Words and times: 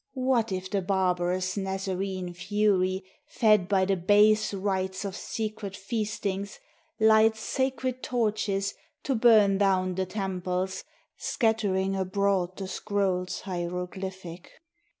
What 0.17 0.51
if 0.51 0.67
the 0.71 0.81
barbarous 0.81 1.55
Nazarene 1.55 2.33
fury, 2.33 3.03
Fed 3.27 3.67
by 3.69 3.85
the 3.85 3.95
base 3.95 4.51
rites 4.51 5.05
Of 5.05 5.15
secret 5.15 5.75
feastings, 5.75 6.57
Lights 6.99 7.41
sacred 7.41 8.01
torches 8.01 8.73
To 9.03 9.13
burn 9.13 9.59
down 9.59 9.93
the 9.93 10.07
temples, 10.07 10.83
Scattering 11.17 11.95
abroad 11.95 12.57
The 12.57 12.67
scrolls 12.67 13.41
hieroglyphic? 13.41 14.49